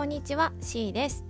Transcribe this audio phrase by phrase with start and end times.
[0.00, 1.26] こんにちは C です。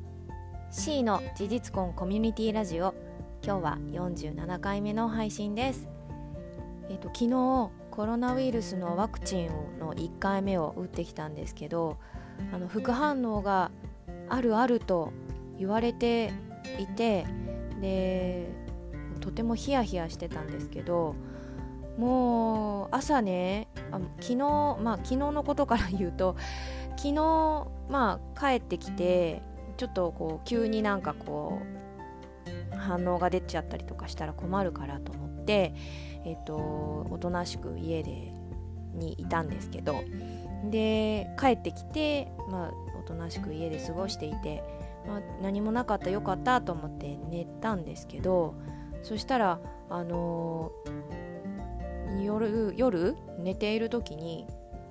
[0.70, 2.94] C の事実婚コミュニティラジオ。
[3.42, 5.88] 今日は47回目の配信です。
[6.88, 9.48] えっ、と昨日コロナウイルスのワクチン
[9.80, 11.98] の1回目を打ってきたんですけど
[12.52, 13.72] あの副反応が
[14.28, 15.12] あるあると
[15.58, 16.32] 言われて
[16.78, 17.26] いて
[17.80, 18.52] で
[19.18, 21.16] とてもヒヤヒヤしてたんですけど
[21.98, 26.36] もう朝ねあ昨日まあ昨日のことから言うと
[27.00, 29.40] 昨日まあ帰ってきて
[29.78, 31.62] ちょっとこう急になんかこ
[32.74, 35.72] う反応が出ちゃったりとかしたら困るからと思って
[36.26, 38.34] えっ、とおとなしく家で
[38.92, 40.04] にいたんですけど
[40.70, 44.62] で帰ってきてまあおとなしく家で過ごしていて、
[45.08, 48.56] まあ、何もなかったよかったと思って寝たんですけど
[49.02, 54.46] そしたらあのー、夜夜寝ている時に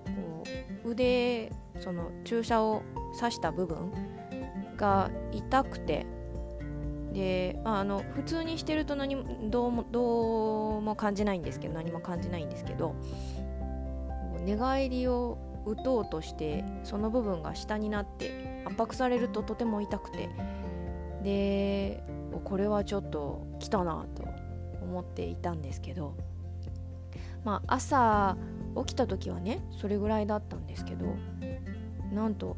[0.05, 0.43] こ
[0.85, 2.83] う腕その注射を
[3.19, 3.91] 刺した部分
[4.77, 6.05] が痛くて。
[7.13, 12.93] で、まあ、あの普通にしてると何もどうもどうも感じないんですけど何も感じないんですけど
[14.45, 20.29] 寝返りを打とうとしてその部分が下になって圧迫されるととても痛くて。
[21.23, 22.03] で
[22.43, 24.23] これはちょっと来たなと
[24.81, 26.15] 思っていたんですけど
[27.43, 28.37] まあ朝
[28.77, 31.05] 起きた時はねそれぐらいだったんですけど
[32.13, 32.55] なんと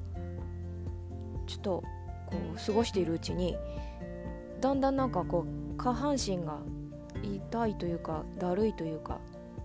[1.48, 1.84] ちょっと
[2.28, 3.58] こう過ごしているうちに
[4.62, 6.60] だんだんなんかこう下半身が
[7.24, 9.20] 痛いというかだるいというか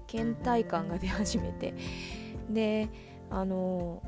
[0.06, 1.74] 倦怠感が出始めて
[2.50, 2.88] で
[3.30, 4.02] あの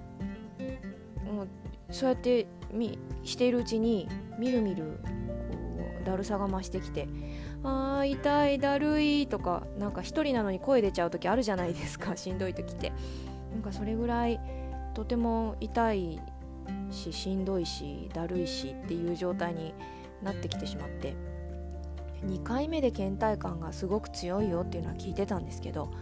[1.25, 1.49] もう
[1.91, 7.09] そうやってみしているうちにみるみるこうだるさが増してきて
[7.63, 12.93] あー痛いだるいとかなんか一人なのに声出ちゃう時あるじゃないですかしんどい時って。
[13.53, 14.41] なんかそれぐらい
[14.95, 16.21] とても痛い
[16.91, 19.75] ししんどいしだるいしっていう状態に
[20.23, 21.15] なってきてしまって
[22.27, 25.93] 2回目で倦怠感がすごく強いよっていうのは聞いてたんですけど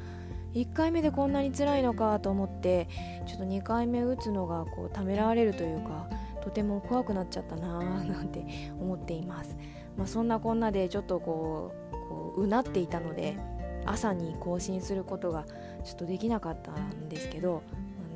[0.55, 2.89] 1回目でこんなに辛いのかと思って
[3.27, 6.09] ちょっと2回目打つのがこうためらわれるというか
[6.43, 8.47] とても怖くなっちゃったなーなんて
[8.81, 9.57] 思っています、
[9.99, 13.37] まあ、そんなこんなでちょっとこうこうなっていたので
[13.85, 15.45] 朝に更新することが
[15.85, 17.63] ちょっとできなかったんですけど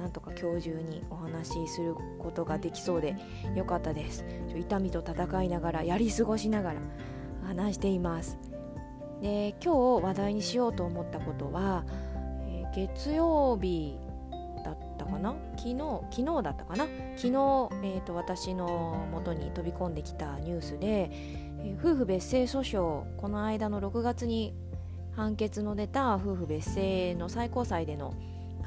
[0.00, 3.15] なんとか今日中にお話しすることができそうで
[3.55, 4.25] よかったです。
[4.49, 6.81] ちょ痛みと戦いながらやり過ごしながら
[7.47, 8.39] 話しています。
[9.21, 11.84] で今日話題にしようと思ったことは、
[12.49, 13.99] えー、月曜日
[14.65, 15.34] だったかな？
[15.59, 15.77] 昨日
[16.10, 16.87] 昨日だったかな？
[17.16, 24.55] 昨日、えーと、私の元に飛び込んできたニュースで、えー、夫婦別姓訴訟この間の6月に
[25.15, 28.15] 判決の出た夫婦別姓の最高裁での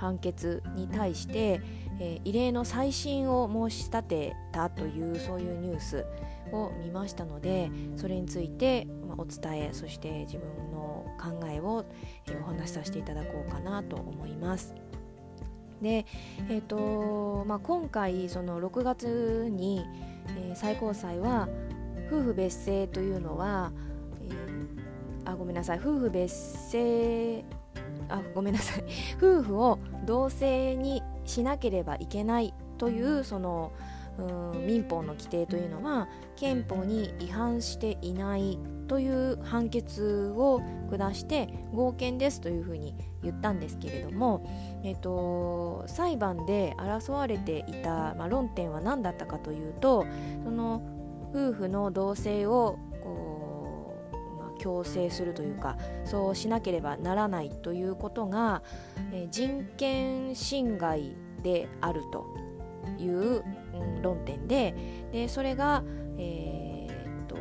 [0.03, 1.61] 判決に対して、
[1.99, 6.05] えー、異例の再審を申し立てたというそういうニュース
[6.51, 11.85] を見ましたのでそれについて、まあ、お伝えそして自分の考えを、
[12.27, 14.75] えー、お話しさせていただこうかなと思います。
[15.81, 16.05] で、
[16.49, 19.85] えーとまあ、今回その6月に、
[20.37, 21.47] えー、最高裁は
[22.07, 23.71] 夫婦別姓というのは、
[24.21, 26.33] えー、あごめんなさい夫婦別
[26.71, 27.43] 姓
[28.13, 28.83] あごめんなさい。
[29.17, 33.71] 夫婦を同性にしなければいけないというその
[34.19, 44.45] うん民法の規定というのは憲法に違反していないという判決を下して合憲ですというふうに言ったんですけれども、
[44.83, 50.05] えっと、裁判で争われていた、まあ、論点は何だったかというと
[50.43, 50.83] その
[51.33, 52.77] 夫婦の同性を
[54.63, 58.63] 強制するというかそうしなければならないということが、
[59.11, 62.25] え人権侵害であると
[62.97, 63.43] いう、
[63.73, 64.73] うん、論点で
[65.11, 65.83] でそれが、
[66.17, 67.35] えー、っと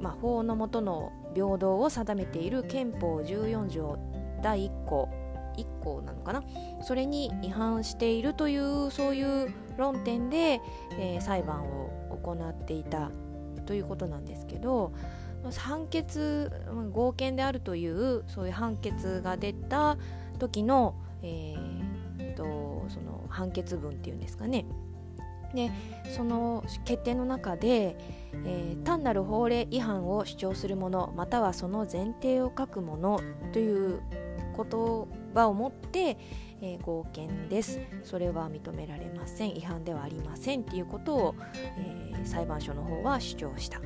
[0.00, 3.96] まあ、法の下の平等を定めている憲法14条
[4.42, 5.08] 第1項
[5.56, 6.42] 1項なのかな？
[6.82, 10.60] それに違反しているというそういう論点で、
[10.98, 11.90] えー、裁判を
[12.24, 13.12] 行っていた
[13.66, 14.92] ということなんですけど
[15.56, 16.50] 判決
[16.92, 19.96] 合憲であるというそういう判決が出た
[20.38, 24.66] 時の、えー、とその判決文っていうんですかね。
[25.54, 25.70] で
[26.14, 27.96] その決定の中で、
[28.44, 33.20] えー、単なる法令違反を主張する者またはその前提を書く者
[33.52, 34.00] という
[34.56, 36.18] 言葉をもって、
[36.60, 37.80] えー、合憲です。
[38.04, 39.56] それは認められません。
[39.56, 41.34] 違反ではありませんということを、
[41.78, 43.80] えー、裁判所の方は主張した。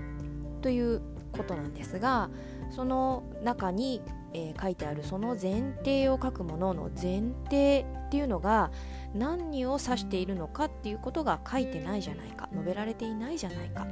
[0.64, 1.02] という
[1.36, 2.30] ことなんですが
[2.70, 4.00] その中に、
[4.32, 8.70] えー、書いてあるその前提を書くものの前提っていうのが
[9.14, 13.86] 何を指しているのかっていうことが書いてないじゃないか述べられていないじゃないか。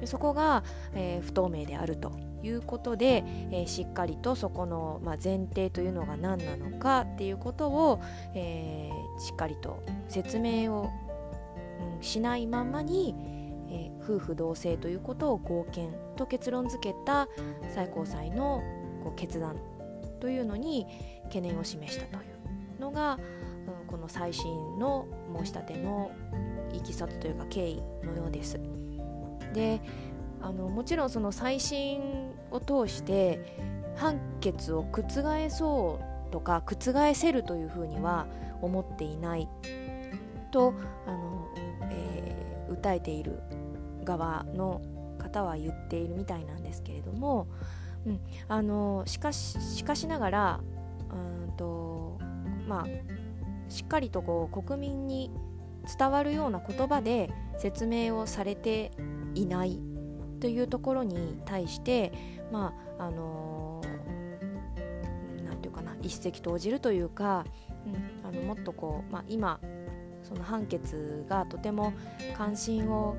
[0.00, 0.64] でそこが、
[0.94, 2.12] えー、不透明であると
[2.42, 8.02] いうことで、えー、しっかりとそこの、まあ、前提というのが何なのかっていうことを、
[8.34, 10.90] え、しっかりと説明を、
[11.96, 13.41] うん、しないままに、
[13.72, 17.26] え夫婦同姓ということを合憲と結論付けた
[17.74, 18.62] 最高裁の
[19.02, 19.56] こう決断
[20.20, 20.86] というのに
[21.24, 22.26] 懸念を示したとい
[22.78, 23.18] うのが、
[23.82, 25.06] うん、この再審の
[25.38, 26.12] 申し立ての
[26.72, 28.60] いきさつというか経緯のようです。
[29.54, 29.80] で
[30.40, 33.56] あのもちろんその再審を通して
[33.96, 35.02] 判決を覆
[35.50, 38.26] そうとか覆せるというふうには
[38.60, 39.48] 思っていない
[40.50, 40.74] と
[41.06, 41.48] あの、
[41.90, 43.40] えー、訴えている
[44.04, 44.80] 側の
[45.18, 47.46] 方は言っているみたいなんですけれども、
[48.06, 50.60] うん、あのしかししかしながら
[51.10, 52.18] うんと
[52.66, 55.30] まあしっかりとこう国民に
[55.98, 58.92] 伝わるような言葉で説明をされて
[59.34, 59.80] いない
[60.40, 62.12] というところに対して
[62.52, 63.80] まああの
[65.44, 67.44] 何、て言うかな一石投じるというか、
[67.86, 69.60] うん、あのもっとこう、まあ、今
[70.22, 71.92] その判決がとても
[72.36, 73.16] 関心を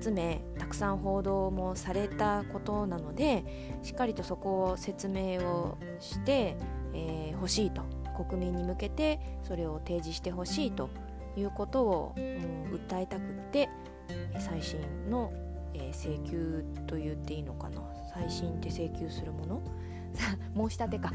[0.00, 6.56] 集めたくさん報道もされたことなのでしっかりとそこを説明をして
[6.92, 7.82] ほ、えー、しいと
[8.24, 10.90] 国民に向けてそれを提示してほしいと
[11.36, 13.68] いうことを、うん、訴えたくって
[14.38, 14.78] 最新
[15.10, 15.32] の、
[15.74, 17.80] えー、請求と言っていいのかな。
[18.12, 19.62] 最新って請求するもの？
[20.68, 21.12] 申し立てか。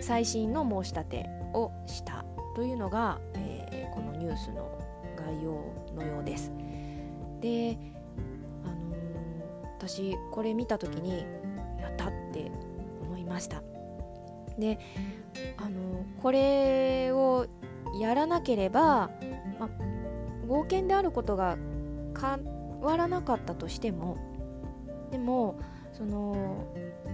[0.00, 2.24] 最新の申し立てをした
[2.54, 4.70] というのが、えー、このニュースの
[5.16, 5.52] 概要
[5.94, 6.52] のようです。
[7.40, 7.76] で、
[9.88, 11.26] 私これ見た時に
[11.80, 12.50] やったって
[13.02, 13.62] 思いました。
[14.58, 14.78] で、
[15.56, 17.46] あの、これを
[18.00, 19.10] やらなければ、
[19.58, 19.68] ま、
[20.48, 21.56] 合憲であることが
[22.18, 22.44] 変
[22.80, 24.16] わらなかったとしても
[25.10, 25.58] でも
[25.92, 26.66] その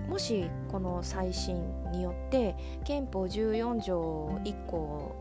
[0.08, 1.56] もしこの再審
[1.92, 5.16] によって憲法14条1項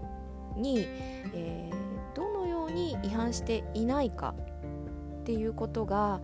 [0.58, 0.86] に、
[1.34, 4.36] えー、どのように違反していないか
[5.22, 6.22] っていうことが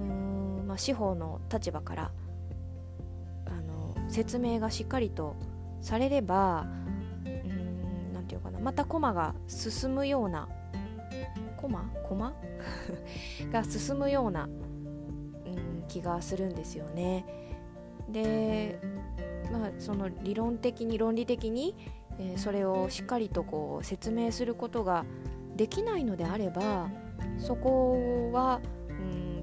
[0.00, 2.10] うーん、まあ、司法の立場から
[3.46, 5.36] あの説明がしっかりと
[5.80, 6.66] されれば
[8.12, 10.48] 何て言うかなまた駒が進むような
[11.56, 12.32] 駒駒
[13.52, 17.24] が進むような、うん、気がするんですよね。
[18.08, 18.80] で
[19.52, 21.76] まあその理論的に論理的に、
[22.18, 25.04] えー、それをしっかりとこう説明することが
[25.56, 26.90] できないのであれば
[27.38, 28.60] そこは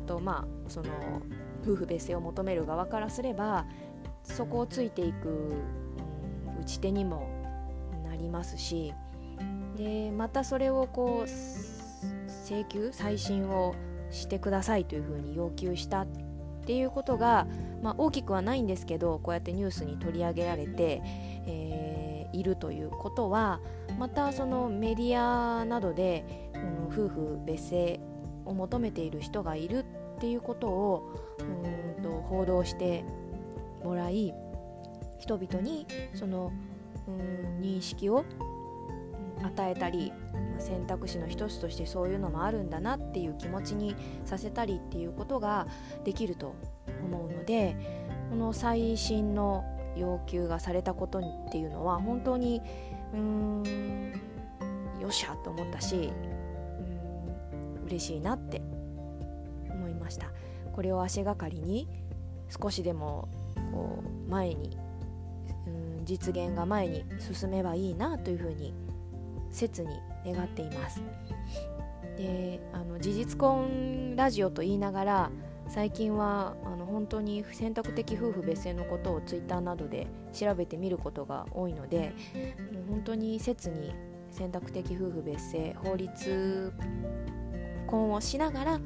[0.07, 0.89] とまあその
[1.63, 3.65] 夫婦別姓を求める側からすれば
[4.23, 7.29] そこをついていく、うん、打ち手にも
[8.05, 8.93] なりますし
[9.75, 11.29] でまたそれをこう
[12.47, 13.75] 請求再審を
[14.09, 16.07] してくださいというふうに要求したっ
[16.65, 17.47] ていうことが、
[17.81, 21.01] まあ、大きくはないんですけどこうやってニュースに取り上げられて、
[21.45, 23.59] えー、いるということは
[23.97, 27.99] またそのメディアなどで、うん、夫婦別姓
[28.45, 29.85] を求めている人がいる
[30.17, 33.05] っていうことをうんと報道して
[33.83, 34.33] もらい
[35.19, 36.51] 人々にその
[37.07, 38.25] うん認識を
[39.43, 40.11] 与えたり
[40.57, 45.67] 選択肢の一つとしてそういうのもあるんだなっていう気持ちにさせたりっていうことが
[46.03, 46.55] できると
[47.05, 47.75] 思うので
[48.31, 49.63] この最新の
[49.95, 52.61] 要求がされたことっていうのは本当に
[53.13, 54.13] うーん
[54.99, 56.11] よっしゃと思ったし
[57.53, 58.61] うん嬉しいなって
[60.07, 60.31] ました。
[60.73, 61.87] これを足がかりに
[62.49, 63.27] 少しでも
[63.73, 64.77] こう前に
[65.67, 65.69] う
[66.01, 68.73] ん実現が前に進めばいいなというふうに
[69.51, 71.01] 切に願っています。
[72.15, 75.31] であの事実婚ラジオと言いながら
[75.67, 82.13] 最近はあの本当に選択的夫婦別姓のことをツイッターなどで調べてみることが多いので
[82.89, 83.93] 本当に切に
[84.31, 86.73] 選択的夫婦別姓法律
[87.87, 88.79] 婚をしながら、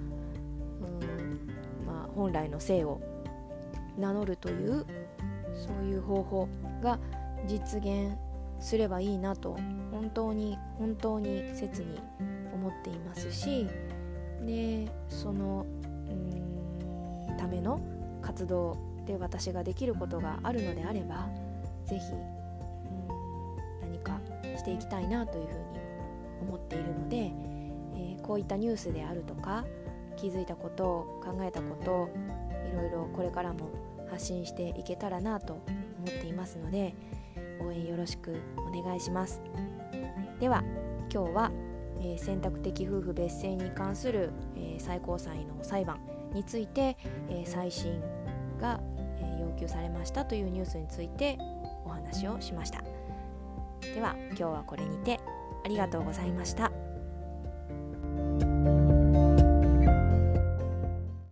[2.16, 3.02] 本来の性を
[3.98, 4.86] 名乗るという
[5.54, 6.50] そういう方法
[6.82, 7.00] が
[7.48, 8.16] 実現
[8.60, 9.58] すればいいなと
[9.92, 12.00] 本当に本当に切に
[12.54, 13.68] 思っていますし
[14.46, 15.66] でその
[17.38, 17.82] ための
[18.22, 21.28] 活動で私ができることがあるのであれば
[21.86, 22.02] 是非
[23.82, 24.20] 何か
[24.58, 25.80] していきたいなというふうに
[26.42, 29.66] 思っているので、えー、こういったニュースであるとか
[30.18, 32.10] 気づいたこと考えたこと
[32.72, 33.70] いろいろこれからも
[34.10, 35.64] 発信していけたらなと思
[36.08, 36.94] っていますので
[37.62, 39.42] 応援よろしくお願いします
[40.40, 40.64] では
[41.14, 41.52] 今日は、
[42.00, 46.00] えー、選択的夫婦別姓に関する、えー、最高裁の裁判
[46.34, 46.98] について、
[47.30, 48.02] えー、再審
[48.60, 48.80] が、
[49.20, 51.38] え要求されましたというニュースについて
[51.86, 52.82] お話をしました
[53.94, 55.20] では今日はこれにて
[55.64, 56.72] ありがとうございました。